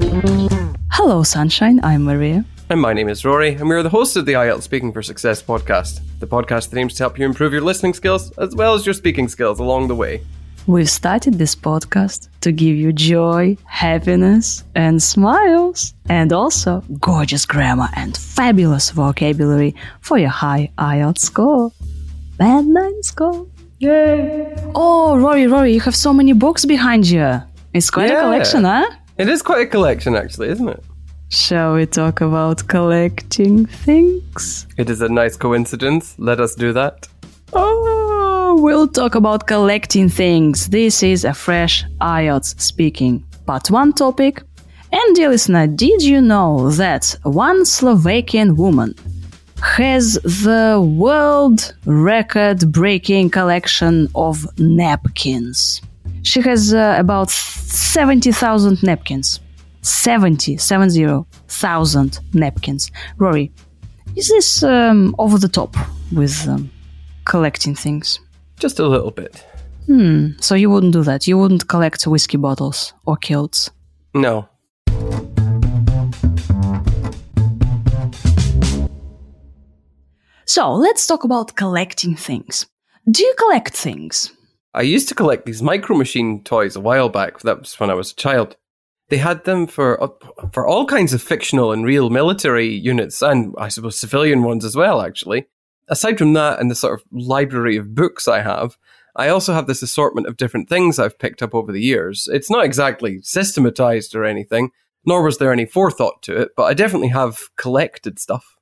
Hello, 0.00 1.22
Sunshine. 1.24 1.80
I'm 1.82 2.04
Maria. 2.04 2.44
And 2.70 2.80
my 2.80 2.92
name 2.92 3.08
is 3.08 3.24
Rory, 3.24 3.54
and 3.54 3.68
we're 3.68 3.82
the 3.82 3.88
hosts 3.88 4.14
of 4.14 4.26
the 4.26 4.34
IELTS 4.34 4.62
Speaking 4.62 4.92
for 4.92 5.02
Success 5.02 5.42
podcast, 5.42 6.00
the 6.20 6.26
podcast 6.26 6.70
that 6.70 6.78
aims 6.78 6.94
to 6.94 7.02
help 7.02 7.18
you 7.18 7.24
improve 7.26 7.52
your 7.52 7.62
listening 7.62 7.94
skills 7.94 8.30
as 8.38 8.54
well 8.54 8.74
as 8.74 8.86
your 8.86 8.92
speaking 8.92 9.26
skills 9.26 9.58
along 9.58 9.88
the 9.88 9.96
way. 9.96 10.20
We've 10.68 10.88
started 10.88 11.34
this 11.34 11.56
podcast 11.56 12.28
to 12.42 12.52
give 12.52 12.76
you 12.76 12.92
joy, 12.92 13.56
happiness, 13.64 14.62
and 14.76 15.02
smiles, 15.02 15.94
and 16.08 16.32
also 16.32 16.84
gorgeous 17.00 17.44
grammar 17.44 17.88
and 17.96 18.16
fabulous 18.16 18.90
vocabulary 18.90 19.74
for 20.00 20.16
your 20.18 20.28
high 20.30 20.70
IELTS 20.78 21.18
score. 21.20 21.72
Band 22.36 22.68
nine 22.72 23.02
score. 23.02 23.46
Yay! 23.80 24.54
Oh, 24.76 25.16
Rory, 25.18 25.48
Rory, 25.48 25.72
you 25.74 25.80
have 25.80 25.96
so 25.96 26.12
many 26.12 26.34
books 26.34 26.64
behind 26.64 27.08
you. 27.08 27.42
It's 27.74 27.90
quite 27.90 28.10
Yeah. 28.10 28.18
a 28.18 28.22
collection, 28.22 28.62
huh? 28.64 28.86
It 29.18 29.28
is 29.28 29.42
quite 29.42 29.62
a 29.62 29.66
collection, 29.66 30.14
actually, 30.14 30.48
isn't 30.50 30.68
it? 30.68 30.84
Shall 31.30 31.74
we 31.74 31.86
talk 31.86 32.20
about 32.20 32.68
collecting 32.68 33.66
things? 33.66 34.66
It 34.76 34.88
is 34.88 35.02
a 35.02 35.08
nice 35.08 35.36
coincidence. 35.36 36.14
Let 36.18 36.38
us 36.38 36.54
do 36.54 36.72
that. 36.72 37.08
Oh, 37.52 38.58
we'll 38.62 38.86
talk 38.86 39.16
about 39.16 39.48
collecting 39.48 40.08
things. 40.08 40.68
This 40.68 41.02
is 41.02 41.24
a 41.24 41.34
fresh 41.34 41.84
IELTS 42.00 42.60
speaking 42.60 43.24
part 43.44 43.70
one 43.70 43.92
topic. 43.92 44.42
And 44.92 45.16
dear 45.16 45.30
listener, 45.30 45.66
did 45.66 46.02
you 46.02 46.20
know 46.20 46.70
that 46.72 47.16
one 47.24 47.64
Slovakian 47.64 48.54
woman 48.54 48.94
has 49.62 50.14
the 50.14 50.80
world 50.80 51.74
record 51.86 52.70
breaking 52.70 53.30
collection 53.30 54.08
of 54.14 54.46
napkins? 54.58 55.80
She 56.22 56.40
has 56.42 56.74
uh, 56.74 56.96
about 56.98 57.30
70,000 57.30 58.82
napkins. 58.82 59.40
70, 59.82 60.56
70,000 60.56 62.20
napkins. 62.34 62.90
Rory, 63.16 63.52
is 64.16 64.28
this 64.28 64.62
um, 64.62 65.14
over 65.18 65.38
the 65.38 65.48
top 65.48 65.74
with 66.12 66.46
um, 66.48 66.70
collecting 67.24 67.74
things? 67.74 68.20
Just 68.58 68.78
a 68.78 68.86
little 68.86 69.10
bit. 69.10 69.44
Hmm, 69.86 70.32
so 70.40 70.54
you 70.54 70.68
wouldn't 70.68 70.92
do 70.92 71.02
that. 71.04 71.26
You 71.26 71.38
wouldn't 71.38 71.68
collect 71.68 72.06
whiskey 72.06 72.36
bottles 72.36 72.92
or 73.06 73.16
kilts. 73.16 73.70
No. 74.14 74.48
So 80.44 80.72
let's 80.72 81.06
talk 81.06 81.24
about 81.24 81.56
collecting 81.56 82.16
things. 82.16 82.66
Do 83.10 83.22
you 83.22 83.34
collect 83.38 83.76
things? 83.76 84.32
I 84.78 84.82
used 84.82 85.08
to 85.08 85.14
collect 85.16 85.44
these 85.44 85.60
micro 85.60 85.96
machine 85.96 86.44
toys 86.44 86.76
a 86.76 86.80
while 86.80 87.08
back. 87.08 87.40
That 87.40 87.58
was 87.58 87.80
when 87.80 87.90
I 87.90 87.94
was 87.94 88.12
a 88.12 88.14
child. 88.14 88.54
They 89.08 89.16
had 89.16 89.44
them 89.44 89.66
for 89.66 90.00
uh, 90.00 90.08
for 90.52 90.68
all 90.68 90.86
kinds 90.86 91.12
of 91.12 91.20
fictional 91.20 91.72
and 91.72 91.84
real 91.84 92.10
military 92.10 92.68
units, 92.68 93.20
and 93.20 93.56
I 93.58 93.70
suppose 93.70 93.98
civilian 93.98 94.44
ones 94.44 94.64
as 94.64 94.76
well. 94.76 95.02
Actually, 95.02 95.46
aside 95.88 96.16
from 96.16 96.34
that, 96.34 96.60
and 96.60 96.70
the 96.70 96.76
sort 96.76 96.94
of 96.94 97.04
library 97.10 97.76
of 97.76 97.96
books 97.96 98.28
I 98.28 98.42
have, 98.42 98.78
I 99.16 99.30
also 99.30 99.52
have 99.52 99.66
this 99.66 99.82
assortment 99.82 100.28
of 100.28 100.36
different 100.36 100.68
things 100.68 101.00
I've 101.00 101.18
picked 101.18 101.42
up 101.42 101.56
over 101.56 101.72
the 101.72 101.82
years. 101.82 102.28
It's 102.30 102.50
not 102.50 102.64
exactly 102.64 103.18
systematized 103.22 104.14
or 104.14 104.24
anything, 104.24 104.70
nor 105.04 105.24
was 105.24 105.38
there 105.38 105.52
any 105.52 105.66
forethought 105.66 106.22
to 106.22 106.40
it, 106.42 106.50
but 106.56 106.64
I 106.64 106.74
definitely 106.74 107.08
have 107.08 107.40
collected 107.56 108.20
stuff. 108.20 108.56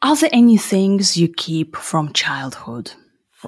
Are 0.00 0.14
there 0.14 0.30
any 0.32 0.58
things 0.58 1.16
you 1.16 1.26
keep 1.26 1.74
from 1.74 2.12
childhood? 2.12 2.92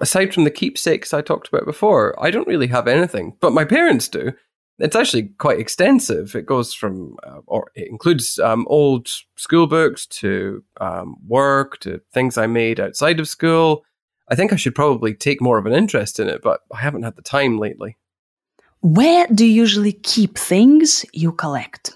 Aside 0.01 0.33
from 0.33 0.45
the 0.45 0.51
keepsakes 0.51 1.13
I 1.13 1.23
talked 1.23 1.49
about 1.49 1.67
before, 1.67 2.15
I 2.23 2.31
don't 2.31 2.49
really 2.49 2.69
have 2.69 2.89
anything, 2.89 3.37
but 3.41 3.53
my 3.53 3.65
parents 3.65 4.09
do. 4.09 4.33
It's 4.79 4.97
actually 4.97 5.25
quite 5.39 5.61
extensive. 5.61 6.35
It 6.35 6.47
goes 6.47 6.75
from, 6.75 7.17
uh, 7.25 7.41
or 7.47 7.71
it 7.75 7.89
includes 7.89 8.39
um, 8.39 8.67
old 8.69 9.09
school 9.37 9.67
books 9.67 10.07
to 10.07 10.65
um, 10.81 11.17
work 11.27 11.79
to 11.81 12.01
things 12.13 12.39
I 12.39 12.47
made 12.47 12.81
outside 12.81 13.21
of 13.21 13.29
school. 13.29 13.85
I 14.29 14.35
think 14.35 14.53
I 14.53 14.57
should 14.57 14.75
probably 14.75 15.15
take 15.15 15.43
more 15.43 15.59
of 15.59 15.67
an 15.67 15.75
interest 15.75 16.19
in 16.19 16.29
it, 16.29 16.41
but 16.43 16.61
I 16.75 16.81
haven't 16.81 17.03
had 17.03 17.17
the 17.17 17.23
time 17.23 17.59
lately. 17.59 17.97
Where 18.81 19.27
do 19.29 19.45
you 19.45 19.53
usually 19.53 19.93
keep 19.93 20.37
things 20.37 21.05
you 21.13 21.33
collect? 21.33 21.93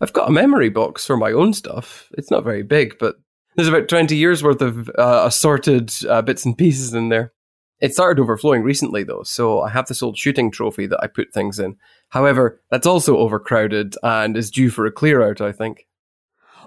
I've 0.00 0.12
got 0.12 0.28
a 0.28 0.32
memory 0.32 0.68
box 0.68 1.06
for 1.06 1.16
my 1.16 1.32
own 1.32 1.54
stuff. 1.54 2.10
It's 2.18 2.30
not 2.30 2.44
very 2.44 2.64
big, 2.64 2.98
but 2.98 3.16
there's 3.56 3.68
about 3.68 3.88
20 3.88 4.16
years 4.16 4.42
worth 4.42 4.62
of 4.62 4.88
uh, 4.98 5.24
assorted 5.26 5.92
uh, 6.08 6.22
bits 6.22 6.44
and 6.44 6.56
pieces 6.56 6.94
in 6.94 7.08
there. 7.08 7.32
It 7.80 7.92
started 7.92 8.22
overflowing 8.22 8.62
recently, 8.62 9.02
though, 9.02 9.24
so 9.24 9.60
I 9.60 9.70
have 9.70 9.88
this 9.88 10.02
old 10.02 10.16
shooting 10.16 10.52
trophy 10.52 10.86
that 10.86 11.02
I 11.02 11.08
put 11.08 11.32
things 11.32 11.58
in. 11.58 11.76
However, 12.10 12.60
that's 12.70 12.86
also 12.86 13.16
overcrowded 13.16 13.96
and 14.04 14.36
is 14.36 14.52
due 14.52 14.70
for 14.70 14.86
a 14.86 14.92
clear 14.92 15.28
out, 15.28 15.40
I 15.40 15.50
think. 15.50 15.86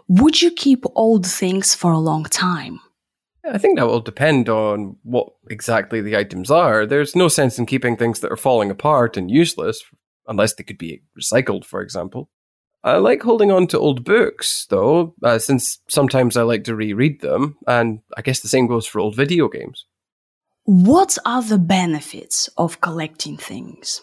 Would 0.10 0.42
you 0.42 0.52
keep 0.52 0.84
old 0.94 1.26
things 1.26 1.74
for 1.74 1.92
a 1.94 2.00
long 2.00 2.26
time? 2.26 2.82
I 3.50 3.58
think 3.58 3.78
that 3.78 3.88
will 3.88 4.02
depend 4.02 4.50
on 4.50 4.98
what 5.04 5.30
exactly 5.50 6.02
the 6.02 6.18
items 6.18 6.52
are. 6.52 6.86
There's 6.86 7.16
no 7.16 7.28
sense 7.28 7.58
in 7.58 7.66
keeping 7.66 7.96
things 7.96 8.20
that 8.20 8.32
are 8.32 8.38
falling 8.38 8.70
apart 8.70 9.18
and 9.18 9.32
useless, 9.32 9.84
unless 10.28 10.56
they 10.56 10.64
could 10.64 10.78
be 10.78 11.04
recycled, 11.18 11.64
for 11.64 11.82
example. 11.82 12.30
I 12.86 12.98
like 12.98 13.24
holding 13.24 13.52
on 13.52 13.66
to 13.68 13.80
old 13.80 14.04
books, 14.04 14.68
though, 14.70 15.16
uh, 15.24 15.40
since 15.40 15.80
sometimes 15.88 16.38
I 16.38 16.44
like 16.44 16.66
to 16.66 16.76
reread 16.76 17.20
them, 17.22 17.58
and 17.68 18.02
I 18.16 18.22
guess 18.22 18.42
the 18.42 18.48
same 18.48 18.68
goes 18.68 18.86
for 18.86 19.00
old 19.00 19.16
video 19.16 19.48
games. 19.48 19.86
What 20.66 21.18
are 21.26 21.42
the 21.42 21.58
benefits 21.58 22.48
of 22.58 22.82
collecting 22.82 23.38
things? 23.38 24.02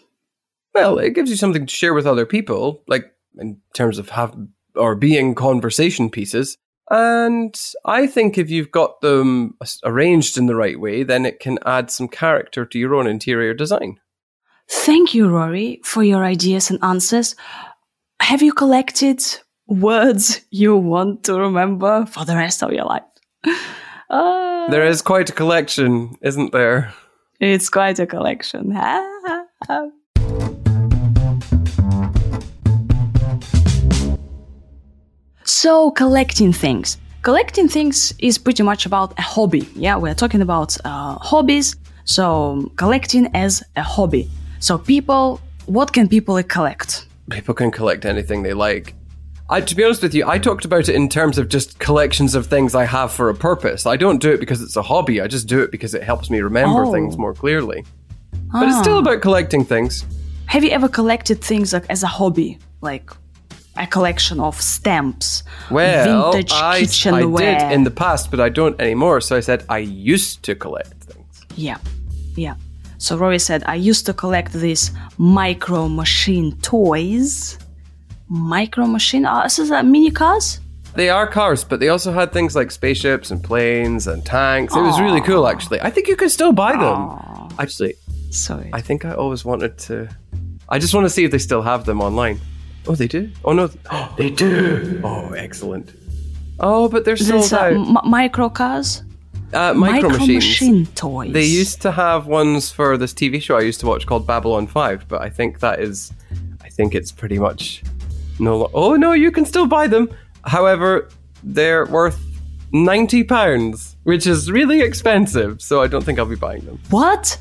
Well, 0.74 0.98
it 0.98 1.14
gives 1.14 1.30
you 1.30 1.36
something 1.36 1.64
to 1.64 1.74
share 1.74 1.94
with 1.94 2.06
other 2.06 2.26
people, 2.26 2.82
like 2.88 3.12
in 3.38 3.60
terms 3.72 3.98
of 3.98 4.08
have 4.10 4.36
or 4.74 4.96
being 4.96 5.36
conversation 5.36 6.10
pieces. 6.10 6.58
And 6.90 7.58
I 7.84 8.08
think 8.08 8.36
if 8.36 8.50
you've 8.50 8.72
got 8.72 9.00
them 9.00 9.56
arranged 9.84 10.36
in 10.36 10.46
the 10.46 10.56
right 10.56 10.78
way, 10.78 11.04
then 11.04 11.24
it 11.24 11.38
can 11.38 11.58
add 11.64 11.92
some 11.92 12.08
character 12.08 12.66
to 12.66 12.78
your 12.80 12.96
own 12.96 13.06
interior 13.06 13.54
design. 13.54 14.00
Thank 14.68 15.14
you, 15.14 15.28
Rory, 15.28 15.80
for 15.84 16.02
your 16.02 16.24
ideas 16.24 16.70
and 16.70 16.82
answers. 16.82 17.36
Have 18.22 18.40
you 18.40 18.52
collected 18.52 19.20
words 19.66 20.40
you 20.50 20.76
want 20.76 21.24
to 21.24 21.38
remember 21.38 22.06
for 22.06 22.24
the 22.24 22.36
rest 22.36 22.62
of 22.62 22.72
your 22.72 22.84
life? 22.84 23.02
Uh, 24.10 24.68
There 24.70 24.84
is 24.86 25.00
quite 25.00 25.30
a 25.30 25.32
collection, 25.32 26.14
isn't 26.20 26.52
there? 26.52 26.92
it's 27.40 27.70
quite 27.70 27.98
a 27.98 28.06
collection. 28.06 28.74
so, 35.44 35.90
collecting 35.92 36.52
things. 36.52 36.98
Collecting 37.22 37.68
things 37.68 38.12
is 38.18 38.36
pretty 38.36 38.62
much 38.62 38.84
about 38.84 39.18
a 39.18 39.22
hobby. 39.22 39.66
Yeah, 39.74 39.96
we're 39.96 40.14
talking 40.14 40.42
about 40.42 40.76
uh, 40.84 41.14
hobbies. 41.18 41.74
So, 42.04 42.70
collecting 42.76 43.34
as 43.34 43.62
a 43.76 43.82
hobby. 43.82 44.28
So, 44.58 44.76
people, 44.76 45.40
what 45.66 45.94
can 45.94 46.06
people 46.06 46.40
collect? 46.42 47.06
People 47.30 47.54
can 47.54 47.70
collect 47.70 48.04
anything 48.04 48.42
they 48.42 48.52
like. 48.54 48.94
I, 49.50 49.60
to 49.60 49.74
be 49.76 49.84
honest 49.84 50.02
with 50.02 50.14
you, 50.14 50.26
I 50.26 50.38
talked 50.38 50.64
about 50.64 50.88
it 50.88 50.94
in 50.94 51.08
terms 51.08 51.36
of 51.36 51.48
just 51.48 51.78
collections 51.78 52.34
of 52.34 52.46
things 52.46 52.74
I 52.74 52.84
have 52.84 53.12
for 53.12 53.28
a 53.28 53.34
purpose. 53.34 53.86
I 53.86 53.96
don't 53.96 54.18
do 54.20 54.32
it 54.32 54.40
because 54.40 54.62
it's 54.62 54.76
a 54.76 54.82
hobby. 54.82 55.20
I 55.20 55.26
just 55.26 55.46
do 55.46 55.60
it 55.60 55.70
because 55.70 55.94
it 55.94 56.02
helps 56.02 56.30
me 56.30 56.40
remember 56.40 56.84
Oh. 56.86 56.92
things 56.92 57.18
more 57.18 57.34
clearly. 57.34 57.84
But 58.52 58.68
it's 58.68 58.78
still 58.78 58.96
ah. 58.96 59.00
about 59.00 59.20
collecting 59.20 59.64
things. 59.64 60.04
Have 60.46 60.64
you 60.64 60.70
ever 60.70 60.88
collected 60.88 61.40
things 61.42 61.72
like 61.72 61.84
as 61.90 62.02
a 62.02 62.06
hobby, 62.06 62.58
like 62.80 63.10
a 63.76 63.86
collection 63.86 64.40
of 64.40 64.60
stamps, 64.60 65.42
Well, 65.70 66.32
vintage 66.32 66.52
I, 66.52 66.80
kitchenware? 66.80 67.56
I 67.56 67.58
did 67.68 67.72
in 67.72 67.84
the 67.84 67.90
past, 67.90 68.30
but 68.30 68.40
I 68.40 68.48
don't 68.48 68.78
anymore. 68.80 69.20
So 69.20 69.36
I 69.36 69.40
said 69.40 69.64
I 69.68 69.78
used 69.78 70.42
to 70.44 70.54
collect 70.54 70.92
things. 71.04 71.42
yeah, 71.56 71.78
yeah. 72.36 72.54
So 73.02 73.16
Rory 73.16 73.40
said, 73.40 73.64
I 73.66 73.74
used 73.74 74.06
to 74.06 74.14
collect 74.14 74.52
these 74.52 74.92
micro 75.18 75.88
machine 75.88 76.56
toys. 76.62 77.58
Micro 78.28 78.86
machine? 78.86 79.24
Uh, 79.26 79.42
this 79.42 79.58
is 79.58 79.72
uh, 79.72 79.82
mini 79.82 80.12
cars? 80.12 80.60
They 80.94 81.10
are 81.10 81.26
cars, 81.26 81.64
but 81.64 81.80
they 81.80 81.88
also 81.88 82.12
had 82.12 82.32
things 82.32 82.54
like 82.54 82.70
spaceships 82.70 83.32
and 83.32 83.42
planes 83.42 84.06
and 84.06 84.24
tanks. 84.24 84.76
It 84.76 84.80
was 84.82 85.00
really 85.00 85.20
cool, 85.20 85.48
actually. 85.48 85.80
I 85.80 85.90
think 85.90 86.06
you 86.06 86.14
can 86.14 86.28
still 86.28 86.52
buy 86.52 86.76
them. 86.76 87.48
Actually, 87.58 87.94
Sorry. 88.30 88.70
I 88.72 88.80
think 88.80 89.04
I 89.04 89.14
always 89.14 89.44
wanted 89.44 89.78
to. 89.78 90.08
I 90.68 90.78
just 90.78 90.94
want 90.94 91.04
to 91.04 91.10
see 91.10 91.24
if 91.24 91.32
they 91.32 91.38
still 91.38 91.62
have 91.62 91.84
them 91.84 92.00
online. 92.00 92.40
Oh, 92.86 92.94
they 92.94 93.08
do. 93.08 93.32
Oh 93.44 93.52
no, 93.52 93.66
they 94.16 94.30
do. 94.30 95.00
Oh, 95.02 95.32
excellent. 95.32 95.92
Oh, 96.60 96.88
but 96.88 97.04
they're 97.04 97.16
sold 97.16 97.42
These 97.42 97.52
uh, 97.52 97.58
out. 97.58 97.72
m- 97.72 97.98
micro 98.10 98.48
cars, 98.48 99.02
Uh, 99.52 99.74
micro, 99.74 100.08
machines. 100.08 100.44
machine 100.44 100.86
toys. 100.94 101.32
They 101.32 101.44
used 101.44 101.82
to 101.82 101.90
have 101.92 102.26
ones 102.26 102.70
for 102.70 102.96
this 102.96 103.12
TV 103.12 103.40
show 103.42 103.56
I 103.56 103.60
used 103.60 103.80
to 103.80 103.86
watch 103.86 104.06
called 104.06 104.26
Babylon 104.26 104.66
5, 104.66 105.06
but 105.08 105.20
I 105.20 105.28
think 105.28 105.60
that 105.60 105.80
is, 105.80 106.12
I 106.62 106.68
think 106.70 106.94
it's 106.94 107.12
pretty 107.12 107.38
much 107.38 107.82
no. 108.38 108.56
Lo- 108.58 108.70
oh 108.72 108.96
no, 108.96 109.12
you 109.12 109.30
can 109.30 109.44
still 109.44 109.66
buy 109.66 109.86
them. 109.86 110.08
However, 110.44 111.08
they're 111.44 111.86
worth 111.86 112.18
ninety 112.72 113.22
pounds, 113.24 113.96
which 114.04 114.26
is 114.26 114.50
really 114.50 114.80
expensive. 114.80 115.60
So 115.60 115.82
I 115.82 115.86
don't 115.86 116.02
think 116.04 116.18
I'll 116.18 116.24
be 116.26 116.34
buying 116.36 116.64
them. 116.64 116.80
what? 116.90 117.38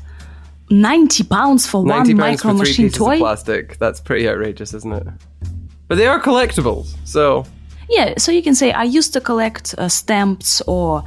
Ninety 0.70 1.24
pounds 1.24 1.66
for 1.66 1.84
Ninety 1.84 2.14
one 2.14 2.22
pounds 2.22 2.44
micro 2.44 2.50
for 2.52 2.56
three 2.58 2.70
machine 2.70 2.86
pieces 2.86 2.98
toy? 2.98 3.12
of 3.14 3.18
plastic. 3.18 3.78
That's 3.78 4.00
pretty 4.00 4.28
outrageous, 4.28 4.72
isn't 4.74 4.92
it? 4.92 5.06
But 5.88 5.96
they 5.98 6.06
are 6.06 6.20
collectibles, 6.20 6.94
so 7.04 7.44
Yeah, 7.90 8.14
so 8.18 8.32
you 8.32 8.42
can 8.42 8.54
say 8.54 8.72
I 8.72 8.84
used 8.84 9.12
to 9.14 9.20
collect 9.20 9.74
uh, 9.78 9.88
stamps, 9.88 10.62
or 10.66 11.02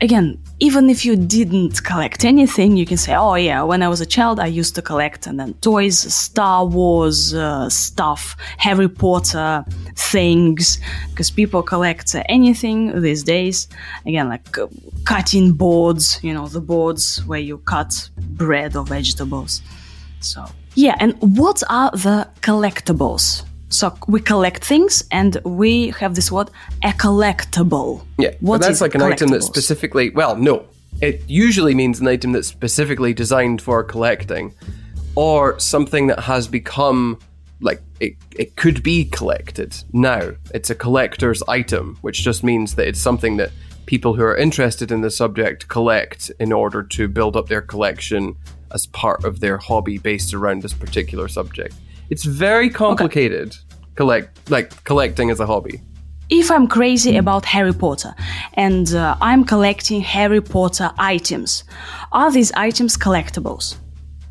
again, 0.00 0.38
even 0.60 0.88
if 0.90 1.04
you 1.04 1.16
didn't 1.16 1.82
collect 1.84 2.24
anything, 2.24 2.76
you 2.76 2.86
can 2.86 2.96
say, 2.96 3.14
oh 3.14 3.34
yeah, 3.34 3.62
when 3.62 3.82
I 3.82 3.88
was 3.88 4.00
a 4.00 4.06
child, 4.06 4.40
I 4.40 4.46
used 4.46 4.74
to 4.76 4.82
collect 4.82 5.26
and 5.26 5.38
then 5.38 5.54
toys, 5.54 5.98
Star 5.98 6.64
Wars 6.64 7.34
uh, 7.34 7.68
stuff, 7.68 8.36
Harry 8.58 8.88
Potter 8.88 9.64
things, 9.96 10.78
because 11.10 11.30
people 11.30 11.62
collect 11.62 12.14
uh, 12.14 12.22
anything 12.28 13.00
these 13.00 13.22
days. 13.22 13.68
Again, 14.06 14.28
like 14.28 14.58
uh, 14.58 14.66
cutting 15.04 15.52
boards, 15.52 16.20
you 16.22 16.32
know, 16.32 16.48
the 16.48 16.60
boards 16.60 17.24
where 17.26 17.40
you 17.40 17.58
cut 17.58 18.10
bread 18.16 18.76
or 18.76 18.84
vegetables. 18.84 19.62
So, 20.20 20.44
yeah, 20.74 20.96
and 21.00 21.14
what 21.20 21.62
are 21.68 21.90
the 21.90 22.28
collectibles? 22.40 23.44
So 23.68 23.96
we 24.06 24.20
collect 24.20 24.64
things 24.64 25.04
and 25.10 25.36
we 25.44 25.90
have 25.90 26.14
this 26.14 26.32
word, 26.32 26.50
a 26.82 26.88
collectible. 26.88 28.04
Yeah, 28.18 28.30
What 28.40 28.60
but 28.60 28.66
that's 28.66 28.80
like 28.80 28.94
an 28.94 29.02
item 29.02 29.28
that's 29.28 29.46
specifically. 29.46 30.10
Well, 30.10 30.36
no, 30.36 30.66
it 31.00 31.22
usually 31.28 31.74
means 31.74 32.00
an 32.00 32.08
item 32.08 32.32
that's 32.32 32.48
specifically 32.48 33.12
designed 33.12 33.60
for 33.60 33.84
collecting, 33.84 34.54
or 35.14 35.58
something 35.58 36.06
that 36.06 36.20
has 36.20 36.48
become 36.48 37.18
like 37.60 37.82
it. 38.00 38.16
It 38.36 38.56
could 38.56 38.82
be 38.82 39.04
collected 39.04 39.76
now. 39.92 40.32
It's 40.54 40.70
a 40.70 40.74
collector's 40.74 41.42
item, 41.46 41.98
which 42.00 42.22
just 42.22 42.42
means 42.42 42.74
that 42.76 42.88
it's 42.88 43.00
something 43.00 43.36
that 43.36 43.50
people 43.86 44.14
who 44.14 44.22
are 44.22 44.36
interested 44.36 44.90
in 44.90 45.00
the 45.02 45.10
subject 45.10 45.68
collect 45.68 46.30
in 46.40 46.52
order 46.52 46.82
to 46.82 47.08
build 47.08 47.36
up 47.36 47.48
their 47.48 47.62
collection 47.62 48.36
as 48.72 48.86
part 48.86 49.24
of 49.24 49.40
their 49.40 49.58
hobby 49.58 49.98
based 49.98 50.34
around 50.34 50.62
this 50.62 50.74
particular 50.74 51.28
subject. 51.28 51.74
It's 52.10 52.24
very 52.24 52.70
complicated. 52.70 53.56
Collect 53.94 54.50
like 54.50 54.84
collecting 54.84 55.30
as 55.30 55.40
a 55.40 55.46
hobby. 55.46 55.80
If 56.30 56.50
I'm 56.50 56.68
crazy 56.68 57.16
about 57.16 57.44
Harry 57.46 57.72
Potter 57.72 58.14
and 58.54 58.94
uh, 58.94 59.16
I'm 59.20 59.44
collecting 59.44 60.02
Harry 60.02 60.42
Potter 60.42 60.90
items, 60.98 61.64
are 62.12 62.30
these 62.30 62.52
items 62.52 62.96
collectibles? 62.98 63.76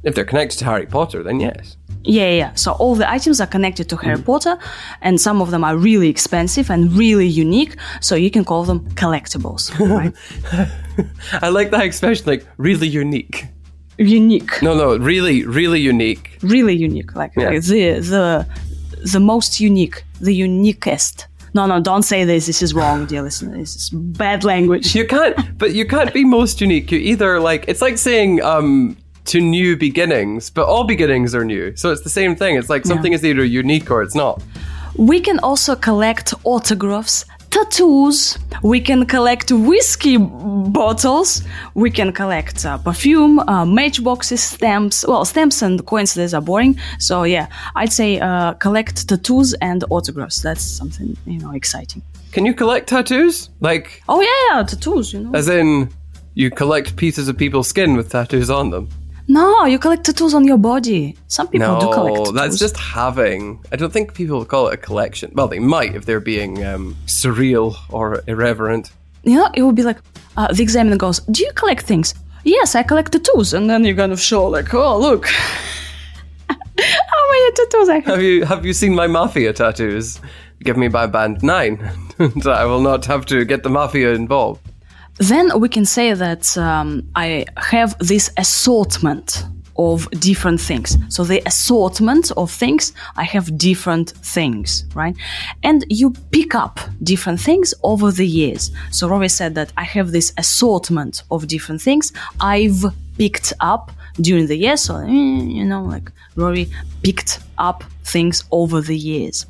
If 0.04 0.13
they're 0.13 0.25
connected 0.25 0.60
to 0.60 0.66
Harry 0.66 0.86
Potter, 0.86 1.24
then 1.24 1.40
yes. 1.40 1.75
Yeah, 2.04 2.24
yeah, 2.24 2.38
yeah. 2.38 2.54
So 2.54 2.72
all 2.74 2.95
the 2.95 3.10
items 3.10 3.42
are 3.42 3.48
connected 3.48 3.90
to 3.90 3.98
Harry 3.98 4.22
Potter, 4.22 4.57
and 5.01 5.19
some 5.19 5.42
of 5.42 5.51
them 5.51 5.63
are 5.63 5.75
really 5.75 6.07
expensive 6.07 6.69
and 6.69 6.94
really 6.94 7.28
unique. 7.28 7.75
So 8.00 8.16
you 8.16 8.31
can 8.31 8.45
call 8.45 8.63
them 8.63 8.90
collectibles, 8.92 9.78
right? 9.80 10.13
I 11.42 11.50
like 11.50 11.72
that 11.72 11.81
expression, 11.81 12.25
like 12.25 12.45
really 12.57 12.88
unique. 12.88 13.48
Unique, 13.98 14.62
No, 14.62 14.74
no, 14.76 14.98
really, 14.98 15.46
really 15.46 15.80
unique. 15.80 16.38
really 16.42 16.76
unique, 16.76 17.16
like, 17.16 17.32
Yeah. 17.38 17.50
like 17.50 17.64
the 17.64 18.00
the 18.00 18.46
the 19.14 19.20
most 19.20 19.60
unique, 19.60 20.04
the 20.22 20.34
uniquest. 20.34 21.26
No, 21.54 21.66
no, 21.66 21.80
don't 21.80 22.04
say 22.04 22.26
this. 22.26 22.46
This 22.46 22.62
is 22.62 22.74
wrong, 22.74 23.06
dear 23.06 23.22
listener. 23.22 23.58
This 23.58 23.76
is 23.76 23.90
bad 23.90 24.44
language. 24.44 24.96
You 24.96 25.06
can't, 25.08 25.36
but 25.58 25.74
you 25.74 25.86
can't 25.86 26.14
be 26.14 26.24
most 26.26 26.62
unique. 26.62 26.92
You 26.92 27.00
either 27.00 27.40
like 27.40 27.66
it's 27.68 27.82
like 27.82 27.98
saying 27.98 28.42
um 28.44 28.96
to 29.26 29.40
new 29.42 29.76
beginnings, 29.76 30.50
but 30.50 30.66
all 30.68 30.84
beginnings 30.86 31.34
are 31.36 31.44
new. 31.46 31.76
So 31.76 31.92
it's 31.92 32.02
the 32.04 32.10
same 32.10 32.36
thing. 32.36 32.56
It's 32.58 32.70
like 32.70 32.86
something 32.86 33.14
is 33.14 33.24
either 33.26 33.44
unique 33.44 33.92
or 33.92 34.02
it's 34.02 34.16
not. 34.16 34.42
We 34.96 35.20
can 35.20 35.40
also 35.40 35.76
collect 35.76 36.34
autographs, 36.44 37.26
tattoos. 37.57 38.38
We 38.62 38.80
can 38.80 39.06
collect 39.06 39.51
whiskey 39.51 40.18
bottles. 40.18 41.44
We 41.74 41.89
can 41.92 42.12
collect 42.12 42.65
uh, 42.65 42.77
perfume, 42.77 43.39
uh, 43.39 43.65
matchboxes, 43.65 44.42
stamps. 44.44 45.06
Well, 45.07 45.25
stamps 45.25 45.62
and 45.62 45.83
coins, 45.86 46.13
these 46.13 46.33
are 46.33 46.42
boring. 46.42 46.80
So 47.00 47.24
yeah, 47.24 47.48
I'd 47.75 47.92
say 47.92 48.19
uh, 48.19 48.54
collect 48.54 49.07
tattoos 49.07 49.54
and 49.62 49.83
autographs. 49.89 50.42
That's 50.42 50.62
something 50.62 51.18
you 51.25 51.39
know 51.39 51.51
exciting. 51.51 52.01
Can 52.31 52.45
you 52.45 52.54
collect 52.54 52.89
tattoos? 52.89 53.50
Like, 53.62 54.04
Oh 54.07 54.21
yeah, 54.21 54.57
yeah 54.57 54.63
tattoos. 54.63 55.13
You 55.13 55.19
know. 55.21 55.31
as 55.33 55.50
in, 55.50 55.89
you 56.36 56.51
collect 56.51 56.95
pieces 56.95 57.27
of 57.27 57.38
people's 57.38 57.68
skin 57.68 57.95
with 57.95 58.12
tattoos 58.12 58.50
on 58.50 58.69
them? 58.69 58.88
No, 59.28 59.66
you 59.66 59.78
collect 59.80 60.06
tattoos 60.06 60.34
on 60.34 60.46
your 60.46 60.58
body. 60.58 61.16
Some 61.28 61.48
people 61.50 61.80
do 61.80 61.92
collect. 61.92 62.16
No, 62.18 62.24
Tattoos. 62.26 62.34
that's 62.36 62.60
just 62.60 62.78
having. 62.78 63.60
I 63.72 63.76
don't 63.76 63.92
think 63.92 64.14
people 64.14 64.44
call 64.46 64.68
it 64.70 64.74
a 64.76 64.78
collection. 64.78 65.32
Well, 65.36 65.48
they 65.48 65.60
might 65.60 65.96
if 65.96 66.06
they're 66.06 66.20
being 66.22 66.64
um, 66.66 66.96
surreal 67.06 67.76
or 67.92 68.24
irreverent. 68.28 68.92
you 69.24 69.36
know, 69.36 69.50
it 69.54 69.64
would 69.64 69.76
be 69.76 69.84
like 69.84 69.98
uh, 70.38 70.52
the 70.54 70.64
examiner 70.64 70.98
goes, 70.98 71.20
"Do 71.32 71.44
you 71.44 71.52
collect 71.54 71.84
things?" 71.86 72.14
Yes, 72.44 72.76
I 72.76 72.84
collect 72.84 73.12
tattoos, 73.12 73.54
and 73.54 73.70
then 73.70 73.84
you're 73.84 73.96
gonna 73.96 74.16
show 74.18 74.48
like, 74.48 74.74
"Oh, 74.74 74.98
look, 75.00 75.26
how 76.50 77.32
many 77.32 77.52
tattoos 77.52 77.90
I 77.90 77.96
have." 77.96 78.06
Have 78.06 78.22
you 78.24 78.46
have 78.46 78.66
you 78.66 78.74
seen 78.74 78.96
my 78.96 79.08
mafia 79.08 79.52
tattoos? 79.54 80.20
Give 80.64 80.78
me 80.78 80.88
my 80.88 81.06
band 81.06 81.44
nine, 81.44 81.78
and 82.20 82.48
I 82.48 82.66
will 82.66 82.82
not 82.82 83.06
have 83.06 83.26
to 83.28 83.46
get 83.46 83.64
the 83.64 83.70
mafia 83.70 84.14
involved. 84.14 84.62
Then 85.19 85.60
we 85.60 85.69
can 85.69 85.86
say 85.86 86.14
that 86.14 86.58
um, 86.58 87.10
I 87.16 87.46
have 87.58 87.98
this 88.00 88.30
assortment 88.38 89.46
of 89.78 90.10
different 90.12 90.60
things. 90.60 90.98
So 91.10 91.24
the 91.24 91.42
assortment 91.46 92.31
of 92.36 92.52
things, 92.52 92.94
I 93.16 93.24
have 93.24 93.58
different 93.58 94.12
things, 94.12 94.86
right? 94.94 95.16
And 95.64 95.86
you 95.90 96.12
pick 96.31 96.56
up 96.56 96.80
different 97.04 97.40
things 97.40 97.74
over 97.84 98.12
the 98.12 98.28
years. 98.28 98.72
So 98.92 99.08
Rory 99.08 99.30
said 99.30 99.56
that 99.56 99.72
I 99.78 99.84
have 99.84 100.12
this 100.12 100.34
assortment 100.38 101.24
of 101.31 101.48
different 101.48 101.81
things 101.81 102.12
I've 102.40 102.84
picked 103.18 103.54
up 103.60 103.92
during 104.19 104.48
the 104.48 104.56
years. 104.56 104.81
So, 104.81 104.98
eh, 104.98 105.08
you 105.10 105.66
know, 105.66 105.84
like 105.84 106.12
Rory 106.36 106.69
picked 107.04 107.40
up 107.58 107.84
things 108.04 108.44
over 108.52 108.81
the 108.81 108.98
years. 108.98 109.45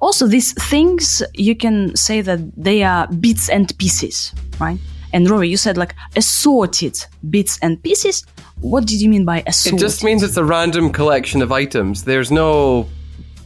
Also, 0.00 0.26
these 0.26 0.52
things, 0.52 1.22
you 1.34 1.56
can 1.56 1.96
say 1.96 2.20
that 2.20 2.40
they 2.56 2.82
are 2.82 3.06
bits 3.08 3.48
and 3.48 3.76
pieces, 3.78 4.34
right? 4.60 4.78
And 5.14 5.30
Rory, 5.30 5.48
you 5.48 5.56
said 5.56 5.78
like 5.78 5.94
assorted 6.16 6.98
bits 7.30 7.56
and 7.62 7.80
pieces. 7.80 8.26
What 8.60 8.84
did 8.84 9.00
you 9.00 9.08
mean 9.08 9.24
by 9.24 9.44
assorted? 9.46 9.78
It 9.78 9.80
just 9.80 10.02
means 10.02 10.24
it's 10.24 10.36
a 10.36 10.44
random 10.44 10.90
collection 10.90 11.40
of 11.40 11.52
items. 11.52 12.02
There's 12.02 12.32
no, 12.32 12.88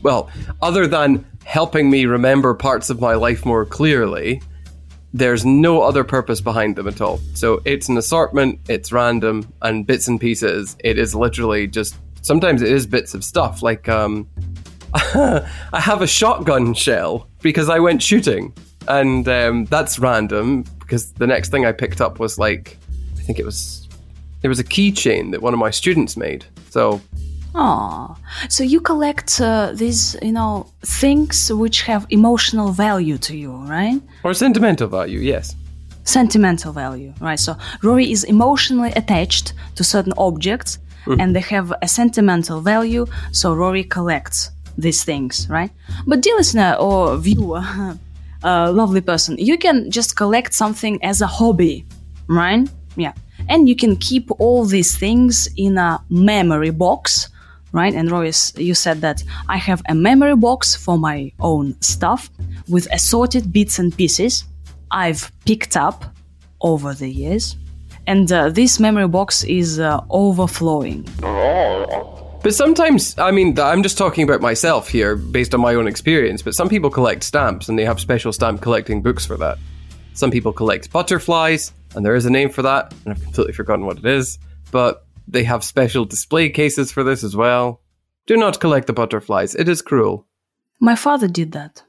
well, 0.03 0.31
other 0.63 0.87
than 0.87 1.27
helping 1.45 1.91
me 1.91 2.07
remember 2.07 2.55
parts 2.55 2.89
of 2.89 3.03
my 3.03 3.15
life 3.15 3.45
more 3.45 3.67
clearly. 3.67 4.41
There's 5.13 5.45
no 5.45 5.83
other 5.83 6.05
purpose 6.05 6.41
behind 6.41 6.77
them 6.77 6.89
at 6.89 7.03
all. 7.03 7.19
So 7.35 7.61
it's 7.67 7.89
an 7.91 7.99
assortment, 7.99 8.61
it's 8.69 8.91
random, 8.91 9.53
and 9.61 9.87
bits 9.87 10.09
and 10.09 10.19
pieces. 10.19 10.75
It 10.83 10.99
is 10.99 11.15
literally 11.15 11.67
just 11.67 11.97
sometimes 12.23 12.63
it 12.63 12.73
is 12.73 12.87
bits 12.87 13.13
of 13.13 13.23
stuff. 13.23 13.63
Like 13.63 13.91
um, 13.91 14.27
I 14.95 15.45
have 15.73 16.01
a 16.01 16.07
shotgun 16.07 16.73
shell 16.73 17.29
because 17.43 17.69
I 17.69 17.79
went 17.79 18.03
shooting, 18.03 18.55
and 18.87 19.29
um, 19.29 19.67
that's 19.67 19.99
random 19.99 20.65
because 20.89 21.13
the 21.13 21.27
next 21.27 21.51
thing 21.51 21.67
I 21.67 21.73
picked 21.73 22.01
up 22.01 22.19
was 22.19 22.39
like 22.39 22.79
I 23.19 23.23
think 23.23 23.39
it 23.39 23.45
was 23.45 23.87
there 24.41 24.49
was 24.49 24.59
a 24.59 24.65
keychain 24.65 25.33
that 25.33 25.43
one 25.43 25.53
of 25.53 25.61
my 25.61 25.71
students 25.71 26.17
made. 26.17 26.47
So 26.71 27.01
Aw. 27.55 28.17
So 28.49 28.63
you 28.63 28.81
collect 28.81 29.41
uh, 29.41 29.73
these, 29.75 30.17
you 30.23 30.33
know, 30.33 30.67
things 30.83 31.51
which 31.53 31.83
have 31.83 32.07
emotional 32.11 32.73
value 32.73 33.19
to 33.19 33.37
you, 33.37 33.53
right? 33.53 34.01
or 34.23 34.35
sentimental 34.35 34.87
value, 34.87 35.19
yes. 35.19 35.57
Sentimental 36.05 36.73
value, 36.73 37.13
right? 37.21 37.41
So 37.41 37.57
Rory 37.83 38.13
is 38.13 38.25
emotionally 38.25 38.93
attached 38.93 39.55
to 39.77 39.83
certain 39.83 40.13
objects 40.19 40.79
and 41.19 41.35
they 41.35 41.41
have 41.41 41.73
a 41.81 41.89
sentimental 41.89 42.61
value, 42.61 43.07
so 43.33 43.55
Rory 43.55 43.83
collects 43.83 44.51
these 44.77 45.05
things, 45.05 45.49
right? 45.49 45.71
But 46.07 46.21
dear 46.21 46.37
listener 46.37 46.77
or 46.79 47.17
viewer, 47.17 47.63
uh, 48.45 48.71
lovely 48.73 49.01
person, 49.01 49.37
you 49.39 49.59
can 49.59 49.91
just 49.91 50.17
collect 50.17 50.55
something 50.55 51.03
as 51.03 51.21
a 51.21 51.27
hobby, 51.27 51.87
right? 52.29 52.69
Yeah. 52.97 53.13
And 53.49 53.69
you 53.69 53.77
can 53.77 53.97
keep 53.97 54.31
all 54.39 54.65
these 54.65 54.97
things 54.97 55.49
in 55.57 55.79
a 55.79 56.03
memory 56.11 56.71
box, 56.71 57.29
right? 57.73 57.95
And 57.95 58.11
Rory, 58.11 58.33
you 58.57 58.75
said 58.75 59.01
that 59.01 59.23
I 59.49 59.57
have 59.57 59.83
a 59.89 59.95
memory 59.95 60.37
box 60.37 60.75
for 60.75 60.99
my 60.99 61.33
own 61.41 61.81
stuff 61.81 62.31
with 62.69 62.89
assorted 62.93 63.53
bits 63.53 63.79
and 63.79 63.97
pieces 63.97 64.45
I've 64.91 65.31
picked 65.45 65.77
up 65.77 66.05
over 66.61 66.95
the 66.95 67.09
years. 67.09 67.57
And 68.07 68.31
uh, 68.33 68.49
this 68.49 68.81
memory 68.81 69.09
box 69.09 69.45
is 69.45 69.79
uh, 69.79 70.01
overflowing. 70.11 71.07
But 72.49 72.55
sometimes, 72.55 73.15
I 73.19 73.31
mean, 73.31 73.61
I'm 73.61 73.83
just 73.83 73.99
talking 73.99 74.25
about 74.25 74.41
myself 74.41 74.89
here 74.89 75.17
based 75.17 75.55
on 75.55 75.61
my 75.61 75.75
own 75.75 75.87
experience, 75.87 76.41
but 76.41 76.55
some 76.55 76.71
people 76.71 76.89
collect 76.89 77.23
stamps 77.23 77.69
and 77.69 77.79
they 77.79 77.85
have 77.85 78.01
special 78.01 78.33
stamp 78.33 78.63
collecting 78.63 79.03
books 79.03 79.27
for 79.27 79.37
that. 79.37 79.59
Some 80.15 80.31
people 80.31 80.55
collect 80.55 80.91
butterflies, 80.91 81.75
and 81.95 82.07
there 82.07 82.15
is 82.15 82.25
a 82.25 82.31
name 82.31 82.49
for 82.49 82.63
that, 82.63 82.95
and 83.05 83.13
I've 83.13 83.23
completely 83.23 83.53
forgotten 83.53 83.85
what 83.85 83.99
it 83.99 84.07
is, 84.07 84.39
but 84.71 85.05
they 85.27 85.45
have 85.45 85.63
special 85.63 86.07
display 86.07 86.49
cases 86.49 86.91
for 86.91 87.05
this 87.05 87.23
as 87.23 87.37
well. 87.37 87.83
Do 88.27 88.35
not 88.35 88.61
collect 88.61 88.87
the 88.87 88.95
butterflies, 88.95 89.55
it 89.55 89.69
is 89.69 89.83
cruel. 89.83 90.27
My 90.81 90.95
father 90.95 91.29
did 91.29 91.53
that. 91.53 91.83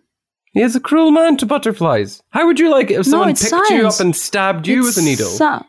He 0.52 0.62
is 0.62 0.76
a 0.76 0.82
cruel 0.82 1.12
man 1.12 1.38
to 1.38 1.46
butterflies. 1.46 2.22
How 2.32 2.46
would 2.46 2.60
you 2.60 2.70
like 2.70 2.92
it 2.92 3.00
if 3.00 3.06
No, 3.06 3.12
someone 3.12 3.30
it's 3.30 3.50
picked 3.50 3.70
you 3.70 3.88
up 3.88 4.02
and 4.02 4.14
stabbed 4.14 4.68
you 4.68 4.84
with 4.84 4.98
a 4.98 5.02
needle? 5.02 5.30
It's, 5.30 5.40
uh, 5.40 5.64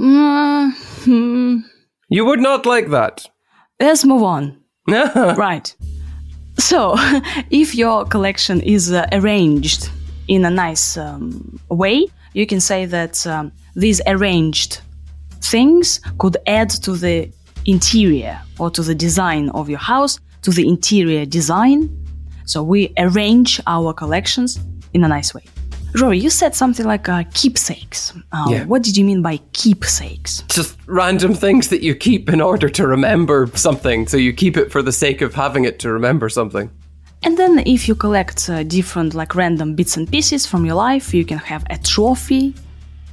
mm, 0.00 0.72
hmm. 1.04 1.58
You 2.12 2.26
would 2.26 2.40
not 2.40 2.66
like 2.66 2.90
that. 2.90 3.26
Let's 3.80 4.04
move 4.04 4.22
on. 4.22 4.58
Right. 4.86 5.74
So, 6.58 6.94
if 7.50 7.74
your 7.74 8.04
collection 8.04 8.60
is 8.60 8.92
uh, 8.92 9.06
arranged 9.12 9.88
in 10.28 10.44
a 10.44 10.50
nice 10.50 10.98
um, 10.98 11.58
way, 11.70 12.06
you 12.34 12.46
can 12.46 12.60
say 12.60 12.84
that 12.86 13.26
um, 13.26 13.52
these 13.74 14.02
arranged 14.06 14.80
things 15.40 16.00
could 16.18 16.36
add 16.46 16.68
to 16.82 16.92
the 16.92 17.32
interior 17.64 18.38
or 18.58 18.70
to 18.70 18.82
the 18.82 18.94
design 18.94 19.48
of 19.50 19.70
your 19.70 19.78
house, 19.78 20.20
to 20.42 20.50
the 20.50 20.68
interior 20.68 21.24
design. 21.24 21.88
So, 22.44 22.62
we 22.62 22.92
arrange 22.98 23.60
our 23.66 23.94
collections 23.94 24.60
in 24.92 25.04
a 25.04 25.08
nice 25.08 25.32
way. 25.32 25.44
Rory, 25.94 26.18
you 26.18 26.30
said 26.30 26.54
something 26.54 26.86
like 26.86 27.08
uh, 27.08 27.24
keepsakes. 27.34 28.12
Uh, 28.32 28.46
Yeah. 28.48 28.64
What 28.64 28.82
did 28.82 28.96
you 28.96 29.04
mean 29.04 29.22
by 29.22 29.38
keepsakes? 29.52 30.42
just 30.48 30.76
random 30.86 31.34
things 31.34 31.68
that 31.68 31.82
you 31.82 31.94
keep 31.94 32.28
in 32.28 32.40
order 32.40 32.68
to 32.68 32.86
remember 32.86 33.48
something. 33.54 34.08
So 34.08 34.16
you 34.16 34.32
keep 34.32 34.56
it 34.56 34.70
for 34.72 34.82
the 34.82 34.92
sake 34.92 35.20
of 35.20 35.34
having 35.34 35.64
it 35.64 35.78
to 35.80 35.92
remember 35.92 36.28
something. 36.28 36.70
And 37.24 37.36
then, 37.38 37.62
if 37.66 37.86
you 37.88 37.94
collect 37.94 38.48
uh, 38.50 38.64
different, 38.64 39.14
like 39.14 39.34
random 39.36 39.74
bits 39.74 39.96
and 39.96 40.10
pieces 40.10 40.44
from 40.44 40.64
your 40.66 40.74
life, 40.74 41.14
you 41.14 41.24
can 41.24 41.38
have 41.38 41.64
a 41.70 41.78
trophy 41.78 42.54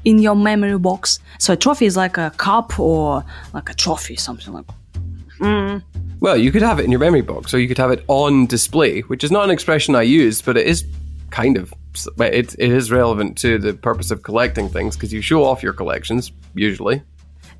in 0.04 0.18
your 0.18 0.36
memory 0.36 0.80
box. 0.80 1.20
So, 1.38 1.54
a 1.54 1.56
trophy 1.56 1.86
is 1.86 1.96
like 1.96 2.18
a 2.18 2.32
cup 2.32 2.80
or 2.80 3.24
like 3.54 3.70
a 3.70 3.76
trophy, 3.76 4.16
something 4.16 4.52
like 4.54 4.66
Well, 6.20 6.38
you 6.38 6.52
could 6.52 6.64
have 6.64 6.80
it 6.80 6.86
in 6.86 6.92
your 6.92 7.00
memory 7.00 7.22
box, 7.22 7.54
or 7.54 7.60
you 7.60 7.68
could 7.68 7.78
have 7.78 7.92
it 7.92 8.04
on 8.08 8.48
display, 8.48 9.02
which 9.02 9.24
is 9.24 9.32
not 9.32 9.44
an 9.44 9.52
expression 9.52 9.96
I 9.96 10.02
use, 10.02 10.42
but 10.42 10.58
it 10.58 10.66
is 10.66 10.84
kind 11.32 11.58
of 11.58 11.74
but 12.16 12.34
it, 12.34 12.56
it 12.60 12.72
is 12.72 12.92
relevant 12.92 13.38
to 13.40 13.58
the 13.58 13.74
purpose 13.74 14.12
of 14.12 14.24
collecting 14.24 14.70
things 14.70 14.96
because 14.96 15.12
you 15.12 15.22
show 15.22 15.44
off 15.44 15.64
your 15.64 15.74
collections 15.74 16.32
usually. 16.54 17.02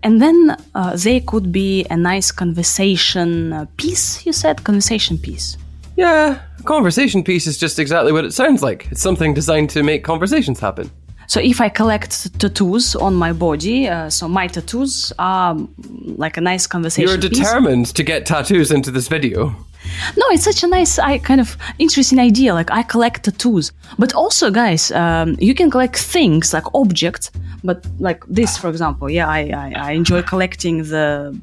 And 0.04 0.22
then 0.22 0.56
uh, 0.76 0.96
they 0.96 1.20
could 1.20 1.52
be 1.52 1.86
a 1.90 1.98
nice 1.98 2.32
conversation 2.32 3.52
uh, 3.52 3.66
piece, 3.76 4.26
you 4.26 4.32
said? 4.32 4.64
Conversation 4.64 5.18
piece. 5.18 5.58
Yeah, 5.98 6.40
a 6.58 6.64
conversation 6.64 7.24
piece 7.24 7.48
is 7.48 7.58
just 7.58 7.80
exactly 7.80 8.14
what 8.14 8.24
it 8.24 8.34
sounds 8.34 8.64
like. 8.64 8.88
It's 8.92 9.02
something 9.02 9.34
designed 9.34 9.70
to 9.72 9.84
make 9.84 10.06
conversations 10.06 10.60
happen. 10.60 10.90
So, 11.28 11.42
if 11.42 11.60
I 11.60 11.70
collect 11.70 12.40
tattoos 12.40 12.96
on 12.96 13.14
my 13.14 13.34
body, 13.34 13.88
uh, 13.88 14.10
so 14.10 14.28
my 14.28 14.48
tattoos 14.48 15.14
are 15.20 15.54
mm, 15.54 16.18
like 16.18 16.38
a 16.38 16.42
nice 16.42 16.66
conversation 16.66 17.10
You're 17.10 17.30
piece. 17.30 17.40
determined 17.40 17.88
to 17.96 18.04
get 18.04 18.26
tattoos 18.26 18.72
into 18.72 18.92
this 18.92 19.10
video. 19.10 19.54
No, 20.18 20.26
it's 20.32 20.44
such 20.44 20.64
a 20.64 20.68
nice, 20.68 21.00
I 21.00 21.18
kind 21.18 21.42
of 21.42 21.58
interesting 21.78 22.20
idea. 22.20 22.54
Like 22.54 22.72
I 22.72 22.84
collect 22.84 23.24
tattoos, 23.24 23.72
but 23.98 24.14
also, 24.14 24.52
guys, 24.52 24.92
um, 24.92 25.36
you 25.40 25.54
can 25.54 25.70
collect 25.70 25.98
things 25.98 26.54
like 26.54 26.66
objects. 26.74 27.32
But 27.64 27.86
like 28.00 28.26
this, 28.28 28.58
for 28.58 28.70
example, 28.70 29.10
yeah, 29.10 29.28
I, 29.28 29.40
I 29.54 29.74
I 29.76 29.92
enjoy 29.92 30.22
collecting 30.22 30.84
the, 30.84 31.38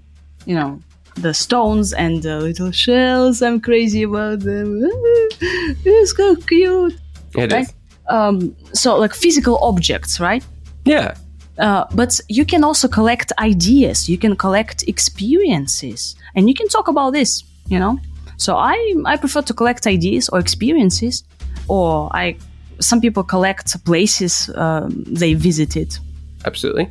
you 0.47 0.55
know, 0.55 0.81
the 1.17 1.35
stones 1.35 1.93
and 1.93 2.23
the 2.23 2.41
little 2.41 2.71
shells. 2.73 3.43
I'm 3.43 3.61
crazy 3.61 4.03
about 4.03 4.41
them. 4.41 4.81
it's 5.85 6.17
so 6.17 6.37
cute. 6.37 6.95
It 7.37 7.53
is. 7.53 7.53
Right? 7.53 7.75
Um, 8.09 8.57
so 8.73 8.97
like 8.97 9.15
physical 9.15 9.59
objects, 9.62 10.21
right? 10.21 10.45
Yeah. 10.85 11.15
Uh, 11.59 11.85
but 11.95 12.21
you 12.29 12.45
can 12.45 12.62
also 12.65 12.87
collect 12.88 13.33
ideas. 13.38 14.09
You 14.09 14.19
can 14.19 14.37
collect 14.37 14.85
experiences, 14.87 16.15
and 16.35 16.49
you 16.49 16.55
can 16.55 16.69
talk 16.69 16.88
about 16.88 17.12
this. 17.12 17.43
You 17.69 17.79
know, 17.79 17.99
so 18.37 18.57
I 18.57 18.95
I 19.05 19.16
prefer 19.16 19.43
to 19.43 19.55
collect 19.55 19.87
ideas 19.87 20.28
or 20.28 20.38
experiences, 20.38 21.25
or 21.69 22.11
I 22.14 22.37
some 22.81 23.00
people 23.00 23.23
collect 23.23 23.85
places 23.85 24.50
um, 24.55 25.05
they 25.07 25.35
visited. 25.35 25.99
Absolutely. 26.45 26.88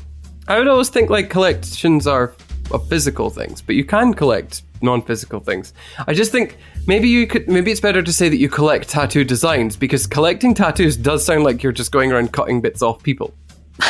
I 0.47 0.57
would 0.57 0.67
always 0.67 0.89
think 0.89 1.09
like 1.09 1.29
collections 1.29 2.07
are 2.07 2.33
of 2.71 2.87
physical 2.89 3.29
things, 3.29 3.61
but 3.61 3.75
you 3.75 3.83
can 3.85 4.13
collect 4.13 4.63
non-physical 4.81 5.39
things. 5.39 5.73
I 6.07 6.13
just 6.13 6.31
think 6.31 6.57
maybe 6.87 7.07
you 7.07 7.27
could 7.27 7.47
maybe 7.47 7.71
it's 7.71 7.81
better 7.81 8.01
to 8.01 8.13
say 8.13 8.29
that 8.29 8.37
you 8.37 8.49
collect 8.49 8.89
tattoo 8.89 9.23
designs 9.23 9.75
because 9.75 10.07
collecting 10.07 10.53
tattoos 10.53 10.97
does 10.97 11.25
sound 11.25 11.43
like 11.43 11.63
you're 11.63 11.71
just 11.71 11.91
going 11.91 12.11
around 12.11 12.33
cutting 12.33 12.61
bits 12.61 12.81
off 12.81 13.01
people. 13.03 13.33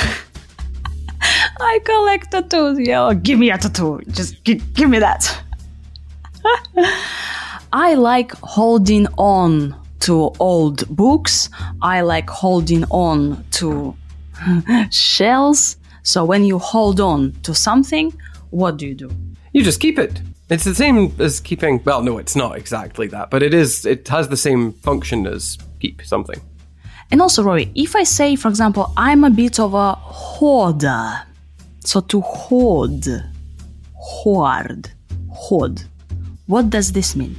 I 1.59 1.79
collect 1.83 2.31
tattoos. 2.31 2.79
Yeah, 2.79 3.13
give 3.13 3.39
me 3.39 3.49
a 3.51 3.57
tattoo. 3.57 4.01
Just 4.09 4.43
gi- 4.43 4.61
give 4.73 4.89
me 4.89 4.99
that. 4.99 5.41
I 7.75 7.95
like 7.95 8.31
holding 8.37 9.05
on 9.17 9.75
to 9.99 10.31
old 10.39 10.87
books. 10.87 11.49
I 11.81 11.99
like 11.99 12.29
holding 12.29 12.85
on 12.85 13.43
to 13.51 13.97
shells. 14.91 15.75
So 16.01 16.23
when 16.23 16.45
you 16.45 16.57
hold 16.57 17.01
on 17.01 17.33
to 17.43 17.53
something, 17.53 18.13
what 18.51 18.77
do 18.77 18.87
you 18.87 18.95
do? 18.95 19.11
You 19.51 19.61
just 19.61 19.81
keep 19.81 19.99
it. 19.99 20.21
It's 20.49 20.63
the 20.63 20.73
same 20.73 21.13
as 21.19 21.41
keeping 21.41 21.83
well, 21.83 22.01
no, 22.01 22.17
it's 22.17 22.33
not 22.33 22.55
exactly 22.55 23.07
that, 23.07 23.29
but 23.29 23.43
it 23.43 23.53
is 23.53 23.85
it 23.85 24.07
has 24.07 24.29
the 24.29 24.37
same 24.37 24.71
function 24.71 25.27
as 25.27 25.57
keep 25.81 26.01
something. 26.01 26.39
And 27.11 27.21
also, 27.21 27.43
Rory, 27.43 27.73
if 27.75 27.93
I 27.97 28.03
say, 28.03 28.37
for 28.37 28.47
example, 28.47 28.93
I'm 28.95 29.25
a 29.25 29.29
bit 29.29 29.59
of 29.59 29.73
a 29.73 29.95
hoarder, 29.95 31.23
so 31.81 31.99
to 31.99 32.21
hoard, 32.21 33.05
hoard, 33.95 34.91
hoard, 35.29 35.83
what 36.47 36.69
does 36.69 36.93
this 36.93 37.17
mean? 37.17 37.35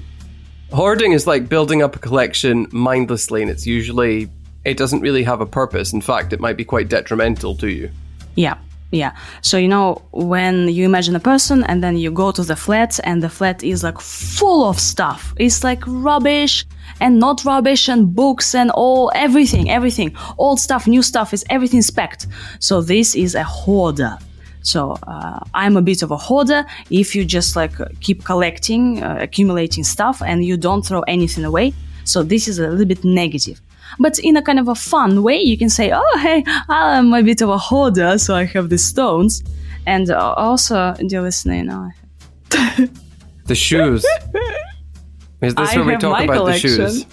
Hoarding 0.72 1.12
is 1.12 1.26
like 1.26 1.48
building 1.48 1.82
up 1.82 1.96
a 1.96 1.98
collection 1.98 2.66
mindlessly 2.72 3.40
and 3.42 3.50
it's 3.50 3.66
usually 3.66 4.28
it 4.64 4.76
doesn't 4.76 5.00
really 5.00 5.22
have 5.22 5.40
a 5.40 5.46
purpose. 5.46 5.92
In 5.92 6.00
fact, 6.00 6.32
it 6.32 6.40
might 6.40 6.56
be 6.56 6.64
quite 6.64 6.88
detrimental 6.88 7.54
to 7.56 7.68
you. 7.68 7.88
Yeah, 8.34 8.58
yeah. 8.90 9.16
So, 9.42 9.58
you 9.58 9.68
know, 9.68 10.02
when 10.10 10.68
you 10.68 10.84
imagine 10.84 11.14
a 11.14 11.20
person 11.20 11.62
and 11.64 11.84
then 11.84 11.96
you 11.96 12.10
go 12.10 12.32
to 12.32 12.42
the 12.42 12.56
flat 12.56 12.98
and 13.04 13.22
the 13.22 13.28
flat 13.28 13.62
is 13.62 13.84
like 13.84 14.00
full 14.00 14.68
of 14.68 14.80
stuff, 14.80 15.32
it's 15.36 15.62
like 15.62 15.82
rubbish 15.86 16.66
and 17.00 17.20
not 17.20 17.44
rubbish 17.44 17.88
and 17.88 18.12
books 18.12 18.54
and 18.54 18.72
all, 18.72 19.12
everything, 19.14 19.70
everything, 19.70 20.16
old 20.36 20.58
stuff, 20.58 20.88
new 20.88 21.02
stuff 21.02 21.32
is 21.32 21.44
everything 21.48 21.82
specked. 21.82 22.26
So, 22.58 22.82
this 22.82 23.14
is 23.14 23.36
a 23.36 23.44
hoarder. 23.44 24.18
So, 24.66 24.96
uh, 25.06 25.38
I'm 25.54 25.76
a 25.76 25.82
bit 25.82 26.02
of 26.02 26.10
a 26.10 26.16
hoarder. 26.16 26.64
If 26.90 27.14
you 27.14 27.24
just 27.24 27.56
like 27.56 27.72
keep 28.00 28.24
collecting, 28.24 29.02
uh, 29.02 29.18
accumulating 29.20 29.84
stuff 29.84 30.20
and 30.22 30.44
you 30.44 30.56
don't 30.56 30.82
throw 30.84 31.02
anything 31.02 31.44
away. 31.44 31.72
So, 32.04 32.22
this 32.22 32.48
is 32.48 32.58
a 32.58 32.68
little 32.68 32.86
bit 32.86 33.04
negative. 33.04 33.60
But 33.98 34.18
in 34.18 34.36
a 34.36 34.42
kind 34.42 34.58
of 34.58 34.68
a 34.68 34.74
fun 34.74 35.22
way, 35.22 35.38
you 35.38 35.56
can 35.56 35.70
say, 35.70 35.92
"Oh, 35.94 36.18
hey, 36.18 36.42
I'm 36.68 37.14
a 37.14 37.22
bit 37.22 37.40
of 37.42 37.48
a 37.48 37.58
hoarder, 37.58 38.18
so 38.18 38.34
I 38.34 38.44
have 38.44 38.68
these 38.68 38.84
stones." 38.84 39.42
And 39.86 40.10
uh, 40.10 40.34
also, 40.36 40.94
dear 41.06 41.22
listener, 41.22 41.62
know, 41.62 41.90
The 43.46 43.54
shoes. 43.54 44.04
Is 45.42 45.54
this 45.54 45.70
I 45.70 45.76
where 45.76 45.86
we 45.86 45.96
talk 45.98 46.24
about 46.24 46.36
collection. 46.36 46.70
the 46.70 46.90
shoes? 46.90 47.06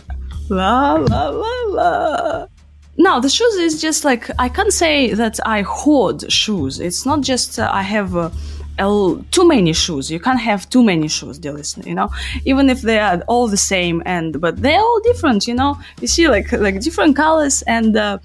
la 0.50 0.94
la 0.94 1.30
la 1.30 1.54
la. 1.68 2.48
No, 2.98 3.20
the 3.20 3.30
shoes 3.30 3.56
is 3.56 3.82
just 3.82 4.06
like 4.06 4.30
I 4.38 4.50
can't 4.50 4.72
say 4.74 5.14
that 5.14 5.40
I 5.46 5.62
hoard 5.64 6.32
shoes. 6.32 6.80
It's 6.80 7.06
not 7.06 7.22
just 7.22 7.58
uh, 7.58 7.70
I 7.74 7.82
have 7.82 8.16
uh, 8.16 8.30
l- 8.78 9.26
too 9.32 9.48
many 9.48 9.74
shoes. 9.74 10.12
You 10.12 10.20
can't 10.20 10.40
have 10.40 10.70
too 10.70 10.84
many 10.84 11.08
shoes, 11.08 11.40
dear 11.40 11.54
listener. 11.54 11.88
You 11.88 11.96
know, 11.96 12.10
even 12.46 12.70
if 12.70 12.82
they 12.82 13.00
are 13.00 13.22
all 13.28 13.48
the 13.48 13.58
same, 13.58 14.04
and 14.06 14.40
but 14.40 14.62
they're 14.62 14.80
all 14.80 15.00
different. 15.02 15.48
You 15.48 15.56
know, 15.56 15.76
you 16.02 16.08
see 16.08 16.28
like 16.28 16.52
like 16.52 16.82
different 16.82 17.16
colors, 17.16 17.64
and 17.64 17.98
uh, 17.98 18.20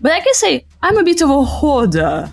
but 0.00 0.12
I 0.12 0.20
can 0.20 0.34
say 0.34 0.64
I'm 0.82 0.96
a 0.98 1.02
bit 1.02 1.20
of 1.20 1.30
a 1.30 1.42
hoarder. 1.44 2.32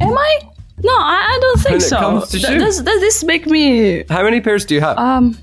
Am 0.00 0.18
I? 0.18 0.40
No, 0.82 0.92
I, 0.92 1.24
I 1.34 1.38
don't 1.40 1.58
think 1.60 1.70
When 1.70 1.76
it 1.80 1.80
so. 1.82 1.96
comes 1.98 2.24
to 2.30 2.38
Th- 2.40 2.46
shoes. 2.46 2.62
does, 2.62 2.82
does 2.82 3.00
this 3.00 3.22
make 3.22 3.46
me? 3.46 4.02
How 4.10 4.24
many 4.24 4.40
pairs 4.40 4.64
do 4.64 4.74
you 4.74 4.80
have? 4.80 4.98
Um, 4.98 5.38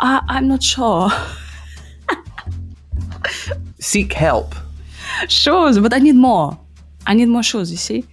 I, 0.00 0.20
I'm 0.28 0.48
not 0.48 0.62
sure. 0.64 1.08
Seek 3.78 4.12
help. 4.12 4.54
Shoes, 5.28 5.78
but 5.78 5.92
I 5.92 5.98
need 5.98 6.16
more. 6.16 6.58
I 7.06 7.14
need 7.14 7.28
more 7.28 7.42
shoes, 7.42 7.70
you 7.70 7.76
see? 7.76 8.04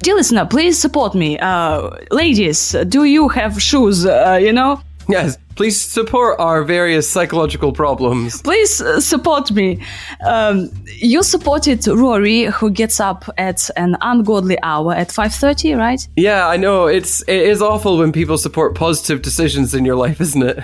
Dear 0.00 0.16
listener, 0.16 0.46
please 0.46 0.78
support 0.78 1.14
me. 1.14 1.38
Uh, 1.38 1.90
ladies, 2.10 2.76
do 2.88 3.04
you 3.04 3.28
have 3.28 3.60
shoes? 3.60 4.04
Uh, 4.04 4.38
you 4.40 4.52
know? 4.52 4.80
Yes, 5.08 5.38
please 5.54 5.80
support 5.80 6.38
our 6.40 6.64
various 6.64 7.08
psychological 7.08 7.72
problems. 7.72 8.42
Please 8.42 8.80
uh, 8.80 9.00
support 9.00 9.50
me. 9.52 9.80
Um, 10.24 10.70
you 10.86 11.22
supported 11.22 11.86
Rory, 11.86 12.44
who 12.44 12.70
gets 12.70 12.98
up 12.98 13.24
at 13.38 13.70
an 13.76 13.96
ungodly 14.00 14.58
hour 14.62 14.92
at 14.92 15.08
5.30, 15.08 15.78
right? 15.78 16.06
Yeah, 16.16 16.48
I 16.48 16.56
know. 16.56 16.86
It's 16.86 17.22
it 17.22 17.40
is 17.40 17.62
awful 17.62 17.98
when 17.98 18.12
people 18.12 18.36
support 18.36 18.74
positive 18.74 19.22
decisions 19.22 19.74
in 19.74 19.84
your 19.84 19.96
life, 19.96 20.20
isn't 20.20 20.42
it? 20.42 20.58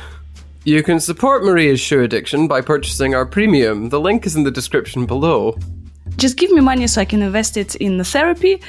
You 0.64 0.82
can 0.82 1.00
support 1.00 1.44
Maria's 1.44 1.80
shoe 1.80 2.02
addiction 2.02 2.46
by 2.46 2.60
purchasing 2.60 3.14
our 3.14 3.26
premium. 3.26 3.88
The 3.88 4.00
link 4.00 4.26
is 4.26 4.36
in 4.36 4.44
the 4.44 4.50
description 4.50 5.06
below. 5.06 5.56
Just 6.16 6.36
give 6.36 6.50
me 6.52 6.60
money 6.60 6.86
so 6.86 7.00
I 7.00 7.04
can 7.04 7.22
invest 7.22 7.56
it 7.56 7.74
in 7.76 7.98
the 7.98 8.04
therapy, 8.04 8.60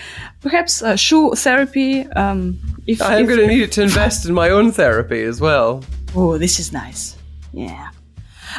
perhaps 0.41 0.81
uh, 0.81 0.95
shoe 0.95 1.31
therapy. 1.35 2.07
Um, 2.15 2.57
if, 2.87 3.01
I'm 3.01 3.23
if- 3.23 3.27
going 3.27 3.41
to 3.41 3.47
need 3.47 3.61
it 3.63 3.71
to 3.73 3.83
invest 3.83 4.25
in 4.25 4.33
my 4.33 4.49
own 4.49 4.71
therapy 4.71 5.21
as 5.21 5.39
well. 5.41 5.83
Oh, 6.15 6.37
this 6.37 6.59
is 6.59 6.71
nice. 6.71 7.15
Yeah. 7.51 7.89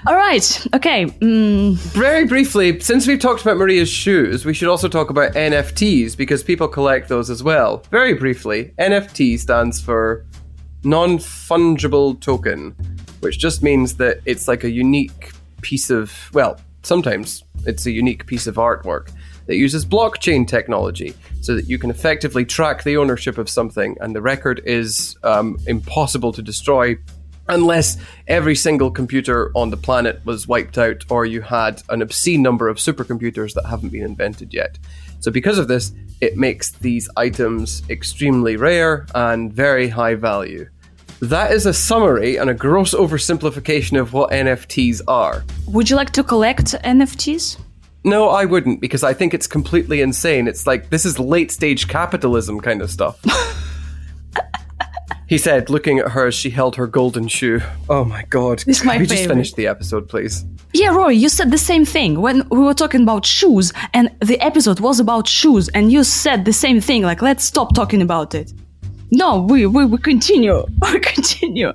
All 0.07 0.14
right. 0.14 0.67
Okay. 0.75 1.07
Mm, 1.07 1.75
Very 1.76 2.26
briefly, 2.26 2.79
since 2.81 3.07
we've 3.07 3.19
talked 3.21 3.43
about 3.43 3.57
Maria's 3.57 3.88
shoes, 3.88 4.45
we 4.45 4.53
should 4.53 4.69
also 4.69 4.88
talk 4.88 5.09
about 5.11 5.33
NFTs 5.33 6.17
because 6.17 6.43
people 6.43 6.69
collect 6.69 7.09
those 7.09 7.31
as 7.31 7.43
well. 7.43 7.83
Very 7.91 8.12
briefly, 8.14 8.73
NFT 8.79 9.38
stands 9.38 9.81
for 9.81 10.26
non 10.83 11.19
fungible 11.19 12.21
token, 12.21 12.75
which 13.25 13.38
just 13.38 13.62
means 13.62 13.97
that 13.97 14.21
it's 14.26 14.47
like 14.47 14.62
a 14.62 14.71
unique 14.71 15.33
piece 15.62 15.90
of, 15.90 16.31
well, 16.33 16.61
sometimes 16.83 17.43
it's 17.66 17.87
a 17.87 17.90
unique 17.90 18.26
piece 18.26 18.47
of 18.47 18.57
artwork 18.57 19.11
that 19.47 19.57
uses 19.57 19.85
blockchain 19.85 20.47
technology 20.47 21.14
so 21.40 21.54
that 21.54 21.69
you 21.69 21.78
can 21.78 21.90
effectively 21.90 22.45
track 22.45 22.85
the 22.85 22.97
ownership 22.97 23.38
of 23.38 23.49
something 23.49 23.97
and 24.00 24.14
the 24.14 24.23
record 24.23 24.61
is 24.64 25.16
um, 25.23 25.59
impossible 25.66 26.33
to 26.33 26.43
destroy 26.43 26.97
unless 27.49 27.97
every 28.26 28.54
single 28.54 28.90
computer 28.90 29.50
on 29.54 29.71
the 29.71 29.76
planet 29.76 30.25
was 30.25 30.49
wiped 30.49 30.78
out 30.78 31.04
or 31.11 31.26
you 31.26 31.43
had 31.43 31.83
an 31.90 32.00
obscene 32.00 32.43
number 32.43 32.69
of 32.69 32.78
supercomputers 32.78 33.52
that 33.54 33.66
haven't 33.66 33.90
been 33.90 34.04
invented 34.04 34.54
yet. 34.54 34.78
So, 35.21 35.31
because 35.31 35.59
of 35.59 35.69
this, 35.69 35.93
it 36.21 36.37
makes 36.37 36.73
these 36.73 37.09
items 37.16 37.83
extremely 37.90 38.57
rare 38.57 39.07
and 39.14 39.52
very 39.52 39.88
high 39.88 40.14
value. 40.14 40.69
That 41.28 41.52
is 41.52 41.64
a 41.64 41.73
summary 41.73 42.37
and 42.37 42.50
a 42.50 42.54
gross 42.54 42.93
oversimplification 42.93 43.99
of 43.99 44.12
what 44.12 44.31
NFTs 44.31 45.00
are. 45.09 45.43
would 45.66 45.88
you 45.88 45.97
like 45.97 46.11
to 46.11 46.23
collect 46.23 46.75
NFTs? 46.85 47.59
No, 48.04 48.28
I 48.28 48.45
wouldn't 48.45 48.83
because 48.83 49.02
I 49.02 49.14
think 49.14 49.33
it's 49.33 49.47
completely 49.47 50.02
insane. 50.02 50.47
It's 50.47 50.66
like 50.66 50.90
this 50.90 51.07
is 51.07 51.19
late 51.19 51.50
stage 51.50 51.88
capitalism 51.88 52.61
kind 52.61 52.83
of 52.83 52.90
stuff. 52.90 53.19
he 55.26 55.38
said, 55.38 55.71
looking 55.71 55.99
at 55.99 56.11
her 56.11 56.26
as 56.26 56.35
she 56.35 56.50
held 56.50 56.76
her 56.76 56.87
golden 56.87 57.26
shoe. 57.28 57.62
Oh 57.88 58.04
my 58.04 58.25
god. 58.25 58.59
This 58.59 58.81
is 58.81 58.85
my 58.85 58.95
Can 58.95 59.00
we 59.00 59.07
just 59.07 59.26
finish 59.26 59.54
the 59.54 59.66
episode, 59.66 60.11
please? 60.11 60.45
Yeah, 60.75 60.90
Rory, 60.90 61.16
you 61.16 61.31
said 61.31 61.50
the 61.50 61.57
same 61.57 61.87
thing 61.87 62.21
when 62.21 62.47
we 62.50 62.59
were 62.59 62.75
talking 62.75 63.02
about 63.02 63.25
shoes, 63.25 63.73
and 63.95 64.11
the 64.21 64.38
episode 64.40 64.81
was 64.81 65.00
about 65.00 65.26
shoes, 65.26 65.71
and 65.71 65.90
you 65.90 66.04
said 66.04 66.45
the 66.45 66.52
same 66.52 66.83
thing. 66.83 67.02
Like, 67.02 67.23
let's 67.23 67.45
stop 67.45 67.75
talking 67.75 68.02
about 68.02 68.35
it. 68.35 68.52
No, 69.14 69.42
we 69.42 69.66
we, 69.66 69.85
we 69.85 69.99
continue. 69.99 70.66
We 70.92 71.00
continue. 71.00 71.73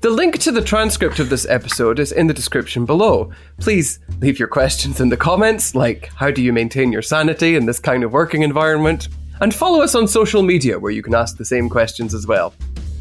The 0.00 0.10
link 0.10 0.38
to 0.40 0.50
the 0.50 0.60
transcript 0.60 1.20
of 1.20 1.30
this 1.30 1.46
episode 1.48 2.00
is 2.00 2.10
in 2.10 2.26
the 2.26 2.34
description 2.34 2.84
below. 2.84 3.30
Please 3.60 4.00
leave 4.20 4.36
your 4.36 4.48
questions 4.48 5.00
in 5.00 5.10
the 5.10 5.16
comments, 5.16 5.76
like 5.76 6.10
how 6.16 6.32
do 6.32 6.42
you 6.42 6.52
maintain 6.52 6.90
your 6.90 7.02
sanity 7.02 7.54
in 7.54 7.66
this 7.66 7.78
kind 7.78 8.02
of 8.02 8.12
working 8.12 8.42
environment? 8.42 9.08
And 9.40 9.54
follow 9.54 9.80
us 9.80 9.94
on 9.94 10.08
social 10.08 10.42
media 10.42 10.78
where 10.80 10.90
you 10.90 11.04
can 11.04 11.14
ask 11.14 11.36
the 11.36 11.44
same 11.44 11.68
questions 11.68 12.14
as 12.14 12.26
well. 12.26 12.52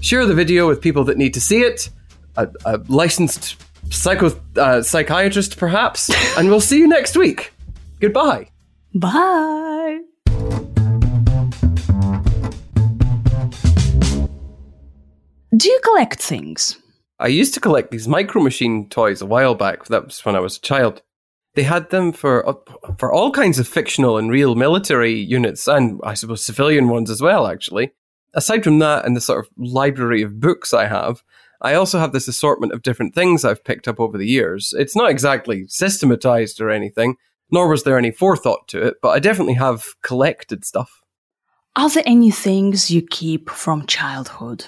Share 0.01 0.27
the 0.27 0.35
video 0.35 0.67
with 0.67 0.79
people 0.79 1.03
that 1.05 1.17
need 1.17 1.33
to 1.33 1.41
see 1.41 1.61
it, 1.61 1.89
a, 2.35 2.47
a 2.65 2.77
licensed 2.87 3.63
psycho 3.89 4.39
uh, 4.55 4.83
psychiatrist 4.83 5.57
perhaps, 5.57 6.11
and 6.37 6.49
we'll 6.49 6.61
see 6.61 6.77
you 6.77 6.87
next 6.87 7.17
week. 7.17 7.51
Goodbye. 7.99 8.49
Bye. 8.93 10.01
Do 15.55 15.69
you 15.69 15.79
collect 15.83 16.21
things? 16.21 16.77
I 17.19 17.27
used 17.27 17.53
to 17.55 17.59
collect 17.59 17.91
these 17.91 18.07
micro 18.07 18.41
machine 18.41 18.87
toys 18.87 19.21
a 19.21 19.25
while 19.25 19.53
back. 19.53 19.85
That 19.85 20.05
was 20.05 20.23
when 20.25 20.35
I 20.35 20.39
was 20.39 20.57
a 20.57 20.61
child. 20.61 21.01
They 21.55 21.63
had 21.63 21.89
them 21.89 22.13
for 22.13 22.47
uh, 22.47 22.53
for 22.97 23.11
all 23.11 23.31
kinds 23.31 23.59
of 23.59 23.67
fictional 23.67 24.17
and 24.17 24.31
real 24.31 24.55
military 24.55 25.13
units, 25.13 25.67
and 25.67 25.99
I 26.05 26.13
suppose 26.13 26.45
civilian 26.45 26.87
ones 26.87 27.09
as 27.09 27.21
well. 27.21 27.47
Actually, 27.47 27.91
aside 28.33 28.63
from 28.63 28.79
that, 28.79 29.05
and 29.05 29.15
the 29.15 29.21
sort 29.21 29.45
of 29.45 29.51
library 29.57 30.21
of 30.21 30.39
books 30.39 30.73
I 30.73 30.87
have, 30.87 31.21
I 31.61 31.73
also 31.73 31.99
have 31.99 32.13
this 32.13 32.29
assortment 32.29 32.71
of 32.71 32.81
different 32.81 33.13
things 33.13 33.43
I've 33.43 33.65
picked 33.65 33.89
up 33.89 33.99
over 33.99 34.17
the 34.17 34.27
years. 34.27 34.73
It's 34.77 34.95
not 34.95 35.11
exactly 35.11 35.65
systematized 35.67 36.61
or 36.61 36.69
anything, 36.69 37.17
nor 37.51 37.67
was 37.67 37.83
there 37.83 37.97
any 37.97 38.11
forethought 38.11 38.69
to 38.69 38.81
it, 38.81 38.95
but 39.01 39.09
I 39.09 39.19
definitely 39.19 39.55
have 39.55 39.83
collected 40.01 40.63
stuff. 40.63 41.01
Are 41.75 41.89
there 41.89 42.03
any 42.05 42.31
things 42.31 42.89
you 42.89 43.01
keep 43.01 43.49
from 43.49 43.85
childhood? 43.85 44.65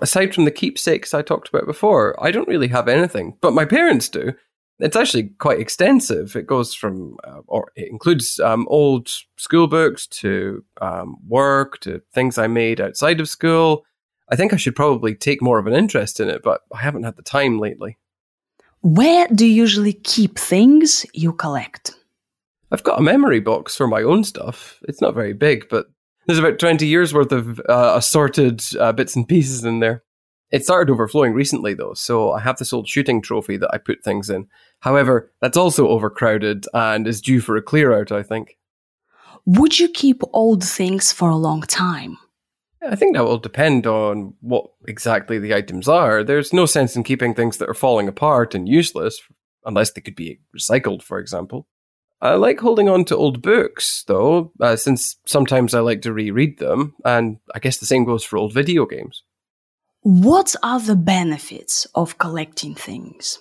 Aside 0.00 0.34
from 0.34 0.44
the 0.44 0.50
keepsakes 0.50 1.14
I 1.14 1.22
talked 1.22 1.48
about 1.48 1.66
before, 1.66 2.16
I 2.24 2.30
don't 2.30 2.48
really 2.48 2.68
have 2.68 2.88
anything, 2.88 3.36
but 3.40 3.52
my 3.52 3.64
parents 3.64 4.08
do. 4.08 4.32
It's 4.78 4.96
actually 4.96 5.24
quite 5.38 5.60
extensive. 5.60 6.34
It 6.36 6.46
goes 6.46 6.74
from, 6.74 7.18
uh, 7.24 7.40
or 7.46 7.70
it 7.76 7.88
includes 7.90 8.40
um, 8.40 8.66
old 8.70 9.10
school 9.36 9.66
books 9.66 10.06
to 10.06 10.64
um, 10.80 11.16
work 11.28 11.80
to 11.80 12.00
things 12.14 12.38
I 12.38 12.46
made 12.46 12.80
outside 12.80 13.20
of 13.20 13.28
school. 13.28 13.84
I 14.30 14.36
think 14.36 14.52
I 14.52 14.56
should 14.56 14.76
probably 14.76 15.14
take 15.14 15.42
more 15.42 15.58
of 15.58 15.66
an 15.66 15.74
interest 15.74 16.18
in 16.18 16.30
it, 16.30 16.42
but 16.42 16.62
I 16.74 16.80
haven't 16.80 17.02
had 17.02 17.16
the 17.16 17.22
time 17.22 17.58
lately. 17.58 17.98
Where 18.82 19.28
do 19.28 19.44
you 19.44 19.52
usually 19.52 19.92
keep 19.92 20.38
things 20.38 21.04
you 21.12 21.34
collect? 21.34 21.94
I've 22.72 22.84
got 22.84 22.98
a 22.98 23.02
memory 23.02 23.40
box 23.40 23.76
for 23.76 23.86
my 23.86 24.02
own 24.02 24.24
stuff. 24.24 24.78
It's 24.84 25.00
not 25.02 25.14
very 25.14 25.34
big, 25.34 25.68
but 25.68 25.86
there's 26.30 26.38
about 26.38 26.60
20 26.60 26.86
years 26.86 27.12
worth 27.12 27.32
of 27.32 27.60
uh, 27.68 27.94
assorted 27.96 28.62
uh, 28.78 28.92
bits 28.92 29.16
and 29.16 29.26
pieces 29.26 29.64
in 29.64 29.80
there. 29.80 30.04
It 30.52 30.64
started 30.64 30.92
overflowing 30.92 31.32
recently, 31.32 31.74
though, 31.74 31.94
so 31.94 32.30
I 32.30 32.40
have 32.40 32.56
this 32.56 32.72
old 32.72 32.88
shooting 32.88 33.20
trophy 33.20 33.56
that 33.56 33.70
I 33.72 33.78
put 33.78 34.04
things 34.04 34.30
in. 34.30 34.46
However, 34.78 35.32
that's 35.40 35.56
also 35.56 35.88
overcrowded 35.88 36.66
and 36.72 37.08
is 37.08 37.20
due 37.20 37.40
for 37.40 37.56
a 37.56 37.62
clear 37.62 37.92
out, 37.92 38.12
I 38.12 38.22
think. 38.22 38.58
Would 39.44 39.80
you 39.80 39.88
keep 39.88 40.22
old 40.32 40.62
things 40.62 41.10
for 41.10 41.30
a 41.30 41.36
long 41.36 41.62
time? 41.62 42.16
I 42.80 42.94
think 42.94 43.16
that 43.16 43.24
will 43.24 43.38
depend 43.38 43.88
on 43.88 44.34
what 44.40 44.66
exactly 44.86 45.38
the 45.40 45.54
items 45.54 45.88
are. 45.88 46.22
There's 46.22 46.52
no 46.52 46.64
sense 46.64 46.94
in 46.94 47.02
keeping 47.02 47.34
things 47.34 47.56
that 47.56 47.68
are 47.68 47.74
falling 47.74 48.06
apart 48.06 48.54
and 48.54 48.68
useless, 48.68 49.20
unless 49.64 49.92
they 49.92 50.00
could 50.00 50.16
be 50.16 50.38
recycled, 50.56 51.02
for 51.02 51.18
example. 51.18 51.66
I 52.22 52.34
like 52.34 52.60
holding 52.60 52.88
on 52.88 53.04
to 53.06 53.16
old 53.16 53.40
books, 53.40 54.04
though, 54.06 54.52
uh, 54.60 54.76
since 54.76 55.16
sometimes 55.26 55.74
I 55.74 55.80
like 55.80 56.02
to 56.02 56.12
reread 56.12 56.58
them, 56.58 56.94
and 57.04 57.38
I 57.54 57.58
guess 57.58 57.78
the 57.78 57.86
same 57.86 58.04
goes 58.04 58.24
for 58.24 58.36
old 58.36 58.52
video 58.52 58.84
games. 58.84 59.22
What 60.02 60.54
are 60.62 60.80
the 60.80 60.96
benefits 60.96 61.86
of 61.94 62.18
collecting 62.18 62.74
things? 62.74 63.38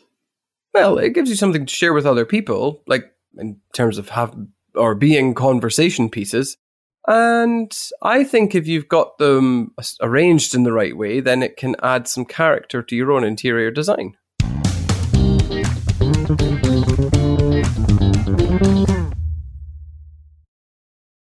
Well, 0.74 0.98
it 0.98 1.14
gives 1.14 1.30
you 1.30 1.36
something 1.36 1.66
to 1.66 1.74
share 1.74 1.94
with 1.94 2.06
other 2.06 2.26
people, 2.26 2.82
like 2.88 3.12
in 3.38 3.60
terms 3.74 3.98
of 3.98 4.10
have 4.10 4.36
or 4.76 4.96
being 4.96 5.34
conversation 5.34 6.10
pieces. 6.10 6.58
And 7.08 7.76
I 8.02 8.24
think 8.24 8.54
if 8.54 8.68
you've 8.68 8.88
got 8.88 9.18
them 9.18 9.74
arranged 10.02 10.54
in 10.54 10.64
the 10.64 10.74
right 10.74 10.96
way, 10.96 11.22
then 11.22 11.42
it 11.42 11.58
can 11.58 11.76
add 11.82 12.08
some 12.08 12.26
character 12.26 12.84
to 12.84 12.96
your 12.96 13.12
own 13.12 13.24
interior 13.24 13.72
design. 13.72 14.16